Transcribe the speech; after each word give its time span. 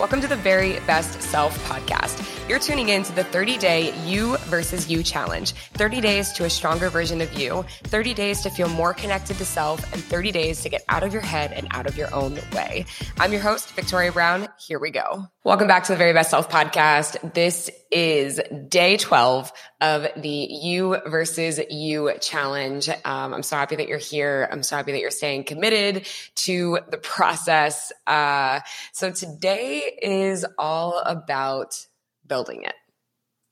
Welcome 0.00 0.22
to 0.22 0.28
the 0.28 0.34
Very 0.34 0.80
Best 0.86 1.20
Self 1.20 1.62
podcast. 1.68 2.48
You're 2.48 2.58
tuning 2.58 2.88
in 2.88 3.02
to 3.02 3.14
the 3.14 3.22
30 3.22 3.58
day 3.58 3.94
you 4.06 4.38
versus 4.46 4.90
you 4.90 5.02
challenge 5.02 5.52
30 5.74 6.00
days 6.00 6.32
to 6.32 6.44
a 6.44 6.50
stronger 6.50 6.88
version 6.88 7.20
of 7.20 7.34
you, 7.34 7.66
30 7.84 8.14
days 8.14 8.40
to 8.40 8.48
feel 8.48 8.70
more 8.70 8.94
connected 8.94 9.36
to 9.36 9.44
self, 9.44 9.92
and 9.92 10.02
30 10.02 10.32
days 10.32 10.62
to 10.62 10.70
get 10.70 10.82
out 10.88 11.02
of 11.02 11.12
your 11.12 11.20
head 11.20 11.52
and 11.52 11.68
out 11.72 11.86
of 11.86 11.98
your 11.98 12.12
own 12.14 12.38
way. 12.54 12.86
I'm 13.18 13.30
your 13.30 13.42
host, 13.42 13.72
Victoria 13.72 14.10
Brown. 14.10 14.48
Here 14.58 14.78
we 14.78 14.90
go. 14.90 15.26
Welcome 15.44 15.68
back 15.68 15.84
to 15.84 15.92
the 15.92 15.98
Very 15.98 16.14
Best 16.14 16.30
Self 16.30 16.48
podcast. 16.48 17.34
This 17.34 17.70
is 17.90 18.40
day 18.68 18.96
12 18.96 19.52
of 19.80 20.06
the 20.16 20.28
you 20.28 20.98
versus 21.06 21.60
you 21.70 22.12
challenge. 22.20 22.88
Um, 22.88 23.34
I'm 23.34 23.42
so 23.42 23.56
happy 23.56 23.76
that 23.76 23.88
you're 23.88 23.98
here. 23.98 24.48
I'm 24.50 24.62
so 24.62 24.76
happy 24.76 24.92
that 24.92 25.00
you're 25.00 25.10
staying 25.10 25.44
committed 25.44 26.06
to 26.36 26.78
the 26.90 26.98
process. 26.98 27.92
Uh, 28.06 28.60
so 28.92 29.10
today 29.10 29.98
is 30.02 30.46
all 30.58 31.00
about 31.04 31.86
building 32.26 32.62
it. 32.64 32.74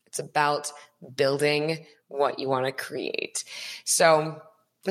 It's 0.07 0.19
about 0.19 0.71
building 1.15 1.85
what 2.07 2.39
you 2.39 2.49
want 2.49 2.65
to 2.65 2.71
create. 2.71 3.43
So 3.85 4.41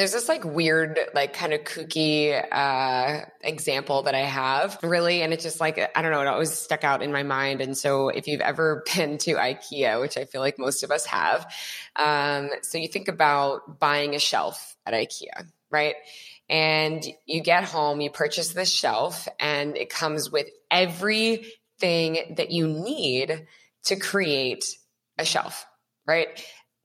there's 0.01 0.12
this 0.12 0.29
like 0.29 0.45
weird, 0.45 0.98
like 1.15 1.33
kind 1.33 1.52
of 1.52 1.61
kooky 1.61 2.45
uh, 2.52 3.25
example 3.41 4.02
that 4.02 4.15
I 4.15 4.21
have, 4.21 4.79
really, 4.83 5.23
and 5.23 5.33
it's 5.33 5.43
just 5.43 5.61
like 5.61 5.79
I 5.95 6.02
don't 6.02 6.11
know, 6.11 6.21
it 6.21 6.27
always 6.27 6.52
stuck 6.52 6.84
out 6.84 7.02
in 7.02 7.12
my 7.12 7.23
mind. 7.23 7.61
And 7.61 7.77
so, 7.77 8.09
if 8.09 8.27
you've 8.27 8.41
ever 8.41 8.83
been 8.95 9.19
to 9.19 9.34
IKEA, 9.34 10.01
which 10.01 10.16
I 10.16 10.24
feel 10.24 10.41
like 10.41 10.59
most 10.59 10.83
of 10.83 10.91
us 10.91 11.07
have, 11.07 11.52
um, 11.97 12.51
so 12.62 12.79
you 12.79 12.88
think 12.88 13.09
about 13.09 13.79
buying 13.79 14.15
a 14.15 14.19
shelf 14.19 14.77
at 14.87 14.95
IKEA, 14.95 15.47
right? 15.71 15.95
And 16.49 17.05
you 17.27 17.41
get 17.41 17.65
home, 17.65 18.01
you 18.01 18.10
purchase 18.10 18.52
this 18.52 18.73
shelf, 18.73 19.29
and 19.38 19.77
it 19.77 19.91
comes 19.91 20.30
with 20.30 20.46
everything 20.71 22.35
that 22.37 22.51
you 22.51 22.66
need 22.66 23.46
to 23.85 23.96
create 23.96 24.65
a 25.19 25.24
shelf, 25.24 25.66
right? 26.07 26.29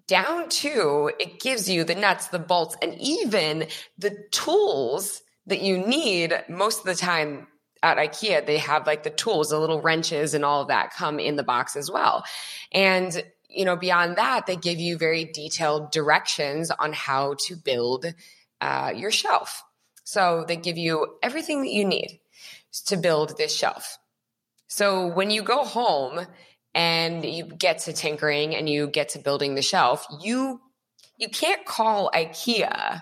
Down 0.08 0.50
to 0.50 1.12
it 1.20 1.40
gives 1.40 1.70
you 1.70 1.84
the 1.84 1.96
nuts, 1.96 2.28
the 2.28 2.40
bolts, 2.40 2.76
and 2.82 2.96
even 3.00 3.68
the 3.98 4.18
tools 4.32 5.22
that 5.48 5.62
you 5.62 5.78
need 5.78 6.34
most 6.50 6.80
of 6.80 6.86
the 6.86 6.96
time 6.96 7.48
at 7.82 7.98
IKEA, 7.98 8.46
they 8.46 8.58
have 8.58 8.88
like 8.88 9.04
the 9.04 9.10
tools, 9.10 9.50
the 9.50 9.60
little 9.60 9.82
wrenches 9.82 10.34
and 10.34 10.46
all 10.46 10.62
of 10.62 10.70
that 10.70 10.94
come 10.94 11.20
in 11.20 11.36
the 11.36 11.44
box 11.44 11.76
as 11.76 11.92
well. 11.92 12.24
And, 12.72 13.24
you 13.50 13.66
know, 13.66 13.76
beyond 13.76 14.16
that, 14.16 14.46
they 14.46 14.56
give 14.56 14.80
you 14.80 14.98
very 14.98 15.26
detailed 15.26 15.92
directions 15.92 16.72
on 16.72 16.94
how 16.94 17.36
to 17.48 17.56
build 17.56 18.06
uh, 18.62 18.94
your 18.96 19.12
shelf. 19.12 19.64
So 20.06 20.46
they 20.48 20.56
give 20.56 20.78
you 20.78 21.18
everything 21.22 21.62
that 21.62 21.72
you 21.72 21.86
need 21.86 22.20
to 22.86 22.98
build 22.98 23.38
this 23.38 23.56
shelf. 23.56 23.98
So 24.68 25.08
when 25.08 25.30
you 25.30 25.44
go 25.44 25.64
home 25.64 26.26
and 26.74 27.24
you 27.24 27.46
get 27.46 27.80
to 27.80 27.94
tinkering 27.94 28.56
and 28.56 28.70
you 28.70 28.88
get 28.88 29.10
to 29.10 29.20
building 29.20 29.56
the 29.56 29.62
shelf, 29.62 30.06
you 30.22 30.62
you 31.18 31.30
can't 31.30 31.66
call 31.66 32.12
IKEA 32.14 33.02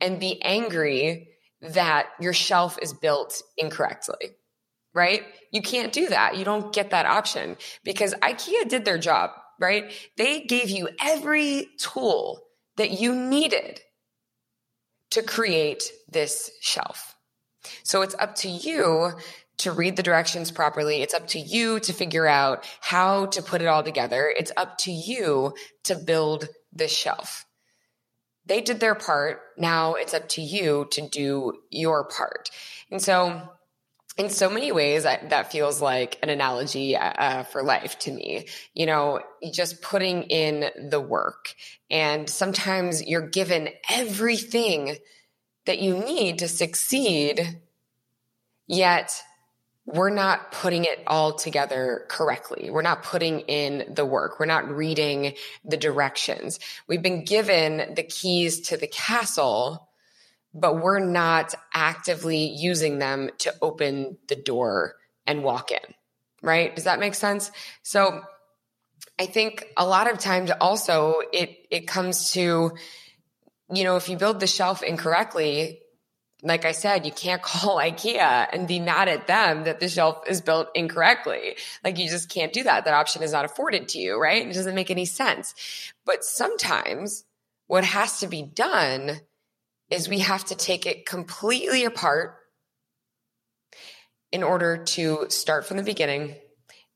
and 0.00 0.20
be 0.20 0.40
angry 0.42 1.28
that 1.60 2.06
your 2.20 2.32
shelf 2.32 2.78
is 2.80 2.92
built 2.92 3.42
incorrectly. 3.58 4.36
Right? 4.92 5.22
You 5.52 5.62
can't 5.62 5.92
do 5.92 6.08
that. 6.08 6.36
You 6.36 6.44
don't 6.44 6.72
get 6.72 6.90
that 6.90 7.06
option 7.06 7.56
because 7.84 8.12
IKEA 8.14 8.68
did 8.68 8.84
their 8.84 8.98
job, 8.98 9.30
right? 9.60 9.92
They 10.16 10.42
gave 10.42 10.68
you 10.68 10.88
every 11.00 11.68
tool 11.78 12.42
that 12.76 13.00
you 13.00 13.14
needed 13.14 13.80
to 15.10 15.22
create 15.22 15.92
this 16.08 16.50
shelf. 16.60 17.14
So 17.82 18.02
it's 18.02 18.14
up 18.18 18.36
to 18.36 18.48
you 18.48 19.12
to 19.60 19.72
read 19.72 19.96
the 19.96 20.02
directions 20.02 20.50
properly. 20.50 21.02
It's 21.02 21.14
up 21.14 21.28
to 21.28 21.38
you 21.38 21.80
to 21.80 21.92
figure 21.92 22.26
out 22.26 22.66
how 22.80 23.26
to 23.26 23.42
put 23.42 23.62
it 23.62 23.66
all 23.66 23.82
together. 23.82 24.32
It's 24.36 24.52
up 24.56 24.78
to 24.78 24.92
you 24.92 25.54
to 25.84 25.94
build 25.94 26.48
this 26.72 26.92
shelf. 26.92 27.44
They 28.46 28.60
did 28.60 28.80
their 28.80 28.94
part. 28.94 29.40
Now 29.56 29.94
it's 29.94 30.14
up 30.14 30.28
to 30.30 30.42
you 30.42 30.88
to 30.92 31.08
do 31.08 31.54
your 31.70 32.04
part. 32.04 32.50
And 32.90 33.00
so, 33.00 33.40
in 34.16 34.28
so 34.28 34.50
many 34.50 34.72
ways, 34.72 35.06
I, 35.06 35.18
that 35.28 35.52
feels 35.52 35.80
like 35.80 36.18
an 36.22 36.30
analogy 36.30 36.96
uh, 36.96 37.12
uh 37.12 37.42
for 37.44 37.62
life 37.62 37.98
to 38.00 38.12
me. 38.12 38.48
You 38.74 38.86
know, 38.86 39.20
just 39.52 39.82
putting 39.82 40.24
in 40.24 40.88
the 40.90 41.00
work. 41.00 41.54
And 41.90 42.28
sometimes 42.28 43.06
you're 43.06 43.28
given 43.28 43.68
everything 43.88 44.96
that 45.66 45.78
you 45.78 45.96
need 45.98 46.40
to 46.40 46.48
succeed, 46.48 47.60
yet 48.66 49.22
we're 49.94 50.10
not 50.10 50.52
putting 50.52 50.84
it 50.84 51.02
all 51.06 51.34
together 51.34 52.04
correctly. 52.08 52.70
We're 52.70 52.82
not 52.82 53.02
putting 53.02 53.40
in 53.40 53.92
the 53.92 54.04
work. 54.04 54.38
We're 54.38 54.46
not 54.46 54.68
reading 54.68 55.34
the 55.64 55.76
directions. 55.76 56.60
We've 56.86 57.02
been 57.02 57.24
given 57.24 57.94
the 57.94 58.02
keys 58.02 58.60
to 58.68 58.76
the 58.76 58.86
castle, 58.86 59.88
but 60.54 60.82
we're 60.82 61.00
not 61.00 61.54
actively 61.74 62.44
using 62.48 62.98
them 62.98 63.30
to 63.38 63.54
open 63.60 64.18
the 64.28 64.36
door 64.36 64.96
and 65.26 65.42
walk 65.42 65.70
in. 65.70 65.94
Right? 66.42 66.74
Does 66.74 66.84
that 66.84 67.00
make 67.00 67.14
sense? 67.14 67.50
So 67.82 68.22
I 69.18 69.26
think 69.26 69.66
a 69.76 69.86
lot 69.86 70.10
of 70.10 70.18
times 70.18 70.50
also 70.60 71.20
it 71.32 71.66
it 71.70 71.86
comes 71.86 72.32
to 72.32 72.72
you 73.72 73.84
know, 73.84 73.96
if 73.96 74.08
you 74.08 74.16
build 74.16 74.40
the 74.40 74.46
shelf 74.46 74.82
incorrectly, 74.82 75.80
like 76.42 76.64
I 76.64 76.72
said, 76.72 77.06
you 77.06 77.12
can't 77.12 77.42
call 77.50 77.76
IKEA 77.76 78.48
and 78.52 78.68
be 78.68 78.80
mad 78.80 79.08
at 79.08 79.26
them 79.26 79.64
that 79.64 79.80
the 79.80 79.88
shelf 79.88 80.22
is 80.26 80.40
built 80.40 80.68
incorrectly. 80.74 81.56
Like 81.84 81.98
you 81.98 82.08
just 82.08 82.28
can't 82.28 82.52
do 82.52 82.62
that. 82.64 82.84
That 82.84 82.94
option 82.94 83.22
is 83.22 83.32
not 83.32 83.44
afforded 83.44 83.88
to 83.90 83.98
you, 83.98 84.20
right? 84.20 84.46
It 84.46 84.54
doesn't 84.54 84.74
make 84.74 84.90
any 84.90 85.04
sense. 85.04 85.54
But 86.04 86.24
sometimes 86.24 87.24
what 87.66 87.84
has 87.84 88.20
to 88.20 88.26
be 88.26 88.42
done 88.42 89.20
is 89.90 90.08
we 90.08 90.20
have 90.20 90.44
to 90.46 90.54
take 90.54 90.86
it 90.86 91.06
completely 91.06 91.84
apart 91.84 92.36
in 94.32 94.42
order 94.42 94.84
to 94.84 95.26
start 95.28 95.66
from 95.66 95.76
the 95.76 95.82
beginning 95.82 96.36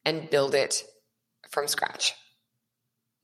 and 0.05 0.31
build 0.31 0.55
it 0.55 0.85
from 1.51 1.67
scratch. 1.67 2.15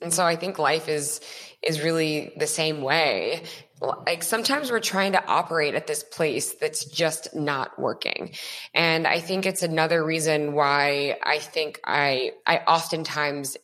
And 0.00 0.12
so 0.12 0.24
I 0.24 0.36
think 0.36 0.58
life 0.58 0.88
is 0.88 1.20
is 1.62 1.82
really 1.82 2.32
the 2.36 2.46
same 2.46 2.82
way. 2.82 3.42
Like 3.80 4.22
sometimes 4.22 4.70
we're 4.70 4.80
trying 4.80 5.12
to 5.12 5.26
operate 5.26 5.74
at 5.74 5.86
this 5.86 6.02
place 6.02 6.54
that's 6.54 6.84
just 6.84 7.34
not 7.34 7.78
working. 7.78 8.34
And 8.74 9.06
I 9.06 9.20
think 9.20 9.46
it's 9.46 9.62
another 9.62 10.04
reason 10.04 10.54
why 10.54 11.16
I 11.22 11.38
think 11.38 11.80
I 11.84 12.32
I 12.46 12.58
oftentimes 12.58 13.56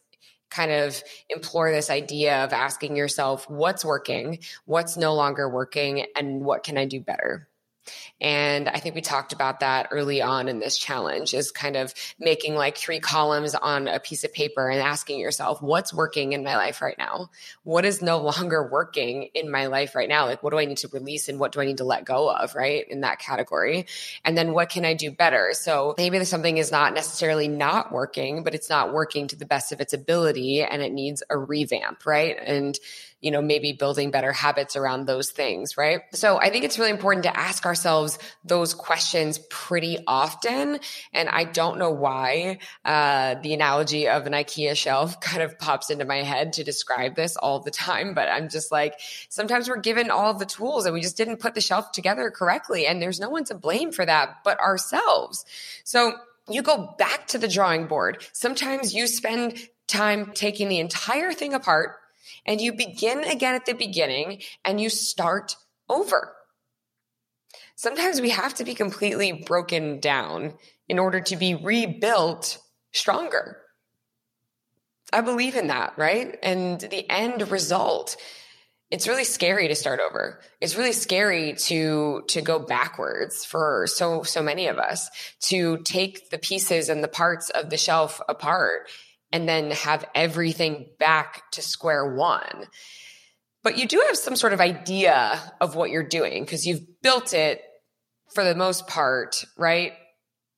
kind 0.51 0.71
of 0.71 1.03
implore 1.29 1.71
this 1.71 1.91
idea 1.91 2.45
of 2.45 2.53
asking 2.53 2.97
yourself 2.97 3.49
what's 3.51 3.85
working, 3.85 4.39
what's 4.65 4.97
no 4.97 5.15
longer 5.15 5.49
working, 5.49 6.07
and 6.15 6.43
what 6.43 6.63
can 6.63 6.79
I 6.79 6.87
do 6.87 7.01
better? 7.01 7.49
And 8.21 8.69
I 8.69 8.79
think 8.79 8.95
we 8.95 9.01
talked 9.01 9.33
about 9.33 9.61
that 9.61 9.89
early 9.91 10.23
on 10.23 10.49
in 10.49 10.59
this 10.59 10.79
challenge 10.79 11.35
is 11.35 11.51
kind 11.51 11.77
of 11.77 11.95
making 12.19 12.55
like 12.55 12.77
three 12.77 13.01
columns 13.01 13.55
on 13.55 13.89
a 13.89 14.01
piece 14.01 14.25
of 14.25 14.33
paper 14.33 14.69
and 14.69 14.81
asking 14.81 15.19
yourself, 15.19 15.61
what's 15.61 15.93
working 15.93 16.33
in 16.33 16.43
my 16.43 16.57
life 16.57 16.81
right 16.81 16.97
now? 16.99 17.31
What 17.65 17.85
is 17.85 18.03
no 18.03 18.19
longer 18.23 18.69
working 18.69 19.29
in 19.35 19.51
my 19.51 19.67
life 19.67 19.95
right 19.95 20.09
now? 20.09 20.27
Like, 20.27 20.43
what 20.43 20.51
do 20.51 20.59
I 20.59 20.65
need 20.65 20.79
to 20.79 20.89
release 20.89 21.29
and 21.29 21.39
what 21.39 21.53
do 21.53 21.61
I 21.61 21.67
need 21.67 21.79
to 21.79 21.85
let 21.85 22.05
go 22.05 22.31
of, 22.31 22.55
right? 22.55 22.87
In 22.89 23.03
that 23.03 23.19
category. 23.19 23.87
And 24.25 24.37
then 24.37 24.53
what 24.53 24.71
can 24.71 24.85
I 24.85 24.95
do 24.95 25.11
better? 25.11 25.51
So 25.53 25.95
maybe 25.99 26.25
something 26.25 26.57
is 26.57 26.73
not 26.73 26.95
necessarily 26.95 27.49
not 27.49 27.93
working, 27.93 28.43
but 28.43 28.55
it's 28.55 28.71
not 28.71 28.93
working 28.93 29.29
to 29.29 29.37
the 29.37 29.47
best 29.47 29.73
of 29.73 29.81
its 29.81 29.93
ability 29.93 30.63
and 30.63 30.83
it 30.83 30.93
needs 30.93 31.23
a 31.29 31.37
revamp, 31.37 32.07
right? 32.07 32.37
And 32.43 32.79
you 33.21 33.31
know, 33.31 33.41
maybe 33.41 33.73
building 33.73 34.11
better 34.11 34.31
habits 34.33 34.77
around 34.77 35.07
those 35.07 35.31
things, 35.31 35.77
right? 35.77 36.01
So 36.13 36.39
I 36.39 36.51
think 36.51 36.65
it's 36.65 36.79
really 36.79 36.91
important 36.91 37.25
to 37.25 37.37
ask 37.37 37.65
ourselves 37.65 38.19
those 38.45 38.75
questions 38.75 39.39
pretty 39.51 39.99
often. 40.07 40.81
And 41.13 41.29
I 41.29 41.45
don't 41.45 41.79
know 41.79 41.91
why 41.91 42.59
uh, 42.85 43.37
the 43.43 43.55
analogy 43.55 44.09
of 44.09 44.27
an 44.27 44.33
IKEA 44.33 44.77
shelf 44.77 45.21
kind 45.21 45.43
of 45.43 45.59
pops 45.59 45.91
into 45.91 46.05
my 46.05 46.23
head 46.23 46.55
to 46.55 46.65
describe 46.65 47.17
this 47.17 47.37
all 47.37 47.61
the 47.61 47.71
time. 47.71 48.13
But 48.13 48.29
I'm 48.29 48.49
just 48.51 48.71
like, 48.71 48.95
sometimes 49.29 49.69
we're 49.69 49.81
given 49.81 50.11
all 50.11 50.35
the 50.35 50.47
tools 50.47 50.85
and 50.85 50.93
we 50.93 51.01
just 51.01 51.17
didn't 51.17 51.39
put 51.39 51.55
the 51.55 51.61
shelf 51.61 51.93
together 51.93 52.31
correctly. 52.31 52.87
And 52.87 53.01
there's 53.01 53.19
no 53.19 53.31
one 53.31 53.45
to 53.45 53.55
blame 53.55 53.93
for 53.93 54.05
that 54.05 54.37
but 54.45 54.61
ourselves. 54.61 55.47
So 55.85 56.15
you 56.49 56.63
go 56.63 56.95
back 56.99 57.29
to 57.29 57.39
the 57.39 57.49
drawing 57.49 57.87
board. 57.87 58.25
Sometimes 58.33 58.95
you 58.95 59.07
spend 59.07 59.59
time 59.87 60.33
taking 60.35 60.69
the 60.69 60.81
entire 60.81 61.33
thing 61.33 61.55
apart 61.55 61.97
and 62.45 62.61
you 62.61 62.73
begin 62.73 63.25
again 63.25 63.55
at 63.55 63.67
the 63.67 63.75
beginning 63.75 64.43
and 64.65 64.81
you 64.81 64.89
start 64.89 65.57
over. 65.89 66.35
Sometimes 67.77 68.21
we 68.21 68.31
have 68.31 68.55
to 68.55 68.65
be 68.65 68.75
completely 68.75 69.33
broken 69.33 70.01
down 70.01 70.55
in 70.89 70.99
order 70.99 71.21
to 71.21 71.37
be 71.37 71.55
rebuilt 71.55 72.59
stronger. 72.93 73.59
I 75.13 75.21
believe 75.21 75.57
in 75.57 75.69
that, 75.69 75.95
right? 75.97 76.37
And 76.43 76.81
the 76.81 77.09
end 77.11 77.51
result 77.51 78.17
it's 78.91 79.09
really 79.09 79.25
scary 79.25 79.67
to 79.67 79.75
start 79.75 79.99
over. 80.01 80.41
It's 80.61 80.77
really 80.77 80.93
scary 80.93 81.55
to 81.55 82.23
to 82.29 82.41
go 82.41 82.59
backwards 82.61 83.45
for 83.45 83.87
so 83.89 84.23
so 84.23 84.43
many 84.43 84.69
of 84.69 84.79
us 84.79 85.11
to 85.43 85.79
take 85.79 86.31
the 86.31 86.39
pieces 86.39 86.89
and 86.89 87.03
the 87.03 87.09
parts 87.09 87.51
of 87.51 87.71
the 87.71 87.77
shelf 87.77 88.21
apart 88.29 88.89
and 89.33 89.49
then 89.49 89.71
have 89.73 90.05
everything 90.15 90.87
back 90.99 91.51
to 91.53 91.63
square 91.63 92.15
one. 92.15 92.67
But 93.63 93.79
you 93.79 93.87
do 93.87 94.03
have 94.07 94.17
some 94.17 94.37
sort 94.37 94.53
of 94.53 94.61
idea 94.61 95.41
of 95.61 95.75
what 95.75 95.91
you're 95.91 96.07
doing 96.07 96.45
because 96.45 96.67
you've 96.67 97.03
built 97.03 97.35
it 97.35 97.61
for 98.33 98.45
the 98.45 98.55
most 98.55 98.87
part, 98.87 99.45
right? 99.57 99.93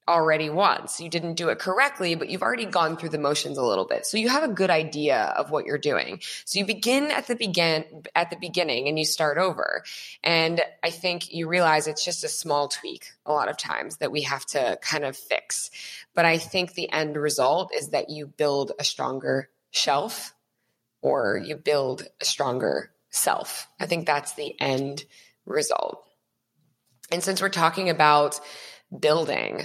Already 0.09 0.51
once. 0.51 1.01
You 1.01 1.09
didn't 1.09 1.35
do 1.35 1.51
it 1.51 1.59
correctly, 1.59 2.15
but 2.15 2.29
you've 2.29 2.43
already 2.43 2.65
gone 2.65 2.97
through 2.97 3.11
the 3.11 3.19
motions 3.19 3.59
a 3.59 3.65
little 3.65 3.85
bit. 3.85 4.07
So 4.07 4.17
you 4.17 4.29
have 4.29 4.43
a 4.43 4.49
good 4.49 4.71
idea 4.71 5.33
of 5.37 5.51
what 5.51 5.67
you're 5.67 5.79
doing. 5.79 6.21
So 6.45 6.59
you 6.59 6.65
begin 6.65 7.11
at 7.11 7.27
the 7.27 7.37
begin 7.37 7.85
at 8.15 8.31
the 8.31 8.37
beginning 8.37 8.89
and 8.89 8.99
you 8.99 9.05
start 9.05 9.39
over. 9.39 9.85
And 10.25 10.61
I 10.83 10.91
think 10.91 11.33
you 11.33 11.47
realize 11.47 11.87
it's 11.87 12.05
just 12.05 12.25
a 12.25 12.29
small 12.29 12.69
tweak 12.69 13.07
a 13.27 13.33
lot 13.33 13.49
of 13.49 13.57
times 13.57 13.99
that 13.99 14.11
we 14.11 14.23
have 14.23 14.45
to 14.47 14.79
kind 14.83 15.05
of 15.05 15.17
fix. 15.17 15.71
But 16.15 16.25
I 16.25 16.39
think 16.39 16.73
the 16.75 16.91
end 16.91 17.17
result 17.17 17.73
is 17.75 17.91
that 17.91 18.11
you 18.11 18.27
build 18.27 18.73
a 18.79 18.85
stronger 18.85 19.51
shelf 19.71 20.35
or 21.03 21.41
you 21.45 21.57
build 21.57 22.03
a 22.21 22.25
stronger 22.25 22.91
self. 23.11 23.69
I 23.79 23.87
think 23.87 24.07
that's 24.07 24.33
the 24.33 24.59
end 24.61 25.05
result. 25.45 26.05
And 27.11 27.23
since 27.23 27.41
we're 27.41 27.49
talking 27.49 27.89
about 27.89 28.41
building, 28.97 29.65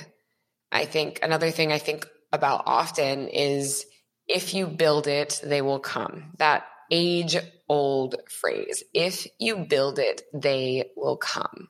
I 0.74 0.86
think 0.86 1.20
another 1.22 1.52
thing 1.52 1.72
I 1.72 1.78
think 1.78 2.08
about 2.32 2.64
often 2.66 3.28
is 3.28 3.86
if 4.28 4.54
you 4.54 4.68
build 4.68 5.08
it, 5.08 5.40
they 5.44 5.62
will 5.62 5.80
come. 5.80 6.32
That 6.38 6.66
age 6.90 7.38
old 7.70 8.16
phrase. 8.30 8.84
If 8.94 9.28
you 9.40 9.58
build 9.58 10.00
it, 10.00 10.24
they 10.34 10.92
will 10.98 11.18
come. 11.18 11.70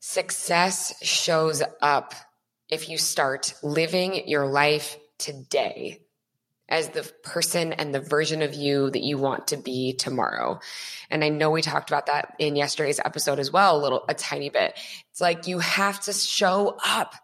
Success 0.00 0.94
shows 1.02 1.62
up 1.80 2.14
if 2.68 2.88
you 2.88 2.98
start 2.98 3.54
living 3.62 4.28
your 4.28 4.46
life 4.46 4.96
today 5.18 6.00
as 6.68 6.88
the 6.88 7.02
person 7.24 7.72
and 7.72 7.94
the 7.94 8.00
version 8.00 8.42
of 8.42 8.54
you 8.54 8.90
that 8.90 9.02
you 9.02 9.18
want 9.18 9.48
to 9.48 9.56
be 9.56 9.92
tomorrow. 9.92 10.60
And 11.10 11.24
I 11.24 11.28
know 11.28 11.50
we 11.50 11.62
talked 11.62 11.90
about 11.90 12.06
that 12.06 12.34
in 12.38 12.56
yesterday's 12.56 13.00
episode 13.04 13.40
as 13.40 13.52
well, 13.52 13.76
a 13.76 13.82
little, 13.82 14.04
a 14.08 14.14
tiny 14.14 14.50
bit. 14.50 14.78
It's 15.10 15.20
like 15.20 15.48
you 15.48 15.58
have 15.58 16.00
to 16.02 16.12
show 16.12 16.76
up 16.84 17.14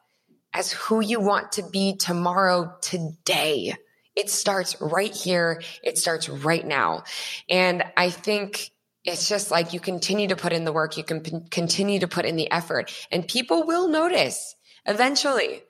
as 0.57 0.73
who 0.73 1.01
you 1.01 1.21
want 1.21 1.53
to 1.53 1.63
be 1.63 1.97
tomorrow, 1.97 2.75
today. 2.81 3.75
It 4.17 4.31
starts 4.31 4.81
right 4.81 5.15
here. 5.15 5.63
It 5.85 5.99
starts 5.99 6.31
right 6.31 6.67
now. 6.67 7.05
And 7.51 7.85
I 7.95 8.09
think 8.09 8.71
it's 9.05 9.29
just 9.29 9.51
like 9.51 9.75
you 9.75 9.81
continue 9.81 10.29
to 10.29 10.37
put 10.37 10.55
in 10.55 10.65
the 10.65 10.73
work, 10.73 10.97
you 10.97 11.05
can 11.05 11.21
p- 11.21 11.41
continue 11.51 12.01
to 12.01 12.09
put 12.09 12.25
in 12.25 12.37
the 12.37 12.51
effort, 12.51 12.93
and 13.13 13.29
people 13.29 13.67
will 13.67 13.87
notice 13.89 14.57
eventually. 14.87 15.63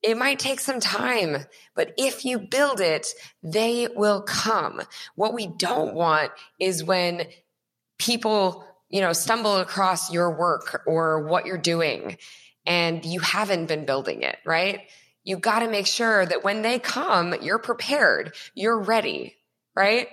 It 0.00 0.16
might 0.16 0.38
take 0.38 0.60
some 0.60 0.78
time, 0.78 1.44
but 1.74 1.92
if 1.98 2.24
you 2.24 2.38
build 2.38 2.80
it, 2.80 3.08
they 3.42 3.88
will 3.94 4.22
come. 4.22 4.80
What 5.16 5.34
we 5.34 5.48
don't 5.48 5.92
want 5.92 6.30
is 6.60 6.84
when 6.84 7.26
people, 7.98 8.64
you 8.88 9.00
know, 9.00 9.12
stumble 9.12 9.56
across 9.56 10.12
your 10.12 10.30
work 10.30 10.82
or 10.86 11.26
what 11.26 11.46
you're 11.46 11.58
doing 11.58 12.16
and 12.68 13.04
you 13.04 13.18
haven't 13.20 13.66
been 13.66 13.86
building 13.86 14.22
it, 14.22 14.36
right? 14.44 14.82
You 15.24 15.38
got 15.38 15.60
to 15.60 15.68
make 15.68 15.86
sure 15.86 16.24
that 16.24 16.44
when 16.44 16.60
they 16.62 16.78
come, 16.78 17.34
you're 17.40 17.58
prepared, 17.58 18.34
you're 18.54 18.78
ready, 18.78 19.36
right? 19.74 20.08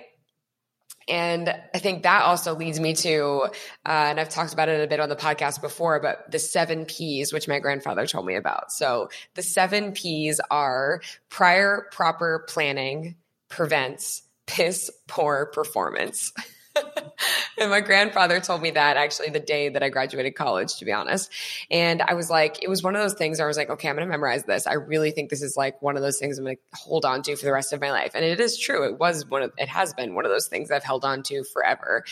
And 1.06 1.48
I 1.72 1.78
think 1.78 2.02
that 2.02 2.22
also 2.22 2.56
leads 2.56 2.80
me 2.80 2.94
to, 2.94 3.42
uh, 3.44 3.48
and 3.84 4.18
I've 4.18 4.30
talked 4.30 4.52
about 4.54 4.68
it 4.68 4.82
a 4.82 4.88
bit 4.88 4.98
on 4.98 5.08
the 5.08 5.16
podcast 5.16 5.60
before, 5.60 6.00
but 6.00 6.30
the 6.32 6.38
seven 6.38 6.86
P's, 6.86 7.32
which 7.32 7.46
my 7.46 7.60
grandfather 7.60 8.06
told 8.06 8.26
me 8.26 8.34
about. 8.34 8.72
So 8.72 9.10
the 9.34 9.42
seven 9.42 9.92
P's 9.92 10.40
are 10.50 11.02
prior 11.28 11.86
proper 11.92 12.44
planning 12.48 13.16
prevents 13.48 14.22
piss 14.46 14.90
poor 15.06 15.46
performance. 15.46 16.32
and 17.58 17.70
my 17.70 17.80
grandfather 17.80 18.40
told 18.40 18.62
me 18.62 18.70
that 18.72 18.96
actually 18.96 19.30
the 19.30 19.40
day 19.40 19.68
that 19.68 19.82
I 19.82 19.88
graduated 19.88 20.34
college, 20.34 20.76
to 20.76 20.84
be 20.84 20.92
honest. 20.92 21.30
And 21.70 22.02
I 22.02 22.14
was 22.14 22.30
like, 22.30 22.62
it 22.62 22.68
was 22.68 22.82
one 22.82 22.94
of 22.94 23.02
those 23.02 23.14
things 23.14 23.40
I 23.40 23.46
was 23.46 23.56
like, 23.56 23.70
okay, 23.70 23.88
I'm 23.88 23.96
going 23.96 24.06
to 24.06 24.10
memorize 24.10 24.44
this. 24.44 24.66
I 24.66 24.74
really 24.74 25.10
think 25.10 25.30
this 25.30 25.42
is 25.42 25.56
like 25.56 25.80
one 25.82 25.96
of 25.96 26.02
those 26.02 26.18
things 26.18 26.38
I'm 26.38 26.44
going 26.44 26.56
to 26.56 26.78
hold 26.78 27.04
on 27.04 27.22
to 27.22 27.36
for 27.36 27.44
the 27.44 27.52
rest 27.52 27.72
of 27.72 27.80
my 27.80 27.90
life. 27.90 28.12
And 28.14 28.24
it 28.24 28.40
is 28.40 28.58
true. 28.58 28.84
It 28.84 28.98
was 28.98 29.26
one 29.26 29.42
of, 29.42 29.52
it 29.56 29.68
has 29.68 29.94
been 29.94 30.14
one 30.14 30.24
of 30.24 30.30
those 30.30 30.48
things 30.48 30.70
I've 30.70 30.84
held 30.84 31.04
on 31.04 31.22
to 31.24 31.44
forever. 31.44 32.04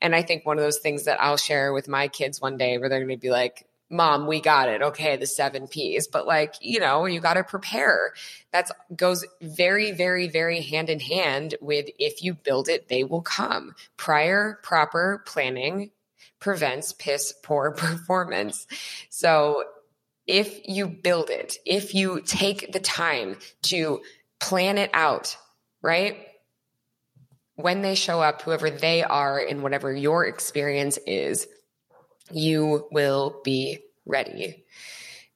And 0.00 0.14
I 0.14 0.22
think 0.22 0.46
one 0.46 0.58
of 0.58 0.64
those 0.64 0.78
things 0.78 1.04
that 1.04 1.20
I'll 1.20 1.36
share 1.36 1.72
with 1.72 1.88
my 1.88 2.08
kids 2.08 2.40
one 2.40 2.56
day 2.56 2.78
where 2.78 2.88
they're 2.88 3.00
going 3.00 3.16
to 3.16 3.20
be 3.20 3.30
like, 3.30 3.66
mom, 3.92 4.26
we 4.26 4.40
got 4.40 4.68
it. 4.68 4.82
Okay, 4.82 5.16
the 5.16 5.26
seven 5.26 5.68
P's. 5.68 6.08
But 6.08 6.26
like, 6.26 6.54
you 6.60 6.80
know, 6.80 7.04
you 7.04 7.20
got 7.20 7.34
to 7.34 7.44
prepare. 7.44 8.14
That 8.52 8.70
goes 8.96 9.24
very, 9.40 9.92
very, 9.92 10.28
very 10.28 10.62
hand 10.62 10.90
in 10.90 10.98
hand 10.98 11.54
with 11.60 11.86
if 11.98 12.22
you 12.24 12.34
build 12.34 12.68
it, 12.68 12.88
they 12.88 13.04
will 13.04 13.22
come. 13.22 13.74
Prior 13.96 14.58
proper 14.62 15.22
planning 15.26 15.90
prevents 16.40 16.92
piss 16.92 17.32
poor 17.42 17.70
performance. 17.76 18.66
So 19.10 19.64
if 20.26 20.66
you 20.66 20.86
build 20.86 21.30
it, 21.30 21.56
if 21.66 21.94
you 21.94 22.20
take 22.20 22.72
the 22.72 22.80
time 22.80 23.36
to 23.62 24.00
plan 24.40 24.78
it 24.78 24.90
out, 24.94 25.36
right? 25.82 26.16
When 27.56 27.82
they 27.82 27.94
show 27.94 28.20
up, 28.20 28.42
whoever 28.42 28.70
they 28.70 29.02
are 29.04 29.38
in 29.38 29.62
whatever 29.62 29.94
your 29.94 30.24
experience 30.24 30.98
is, 31.06 31.46
you 32.30 32.86
will 32.90 33.40
be 33.44 33.78
ready. 34.06 34.64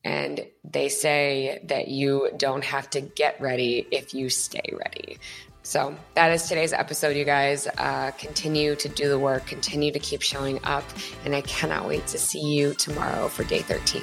And 0.04 0.46
they 0.62 0.88
say 0.88 1.60
that 1.64 1.88
you 1.88 2.30
don't 2.36 2.64
have 2.64 2.88
to 2.90 3.00
get 3.00 3.40
ready 3.40 3.86
if 3.90 4.14
you 4.14 4.28
stay 4.28 4.72
ready. 4.72 5.18
So 5.64 5.96
that 6.14 6.30
is 6.30 6.48
today's 6.48 6.72
episode, 6.72 7.16
you 7.16 7.24
guys. 7.24 7.66
Uh, 7.66 8.12
continue 8.12 8.76
to 8.76 8.88
do 8.88 9.08
the 9.08 9.18
work, 9.18 9.46
continue 9.46 9.90
to 9.90 9.98
keep 9.98 10.22
showing 10.22 10.64
up, 10.64 10.84
and 11.24 11.34
I 11.34 11.40
cannot 11.40 11.88
wait 11.88 12.06
to 12.08 12.18
see 12.18 12.40
you 12.40 12.72
tomorrow 12.74 13.26
for 13.26 13.42
day 13.42 13.62
13. 13.62 14.02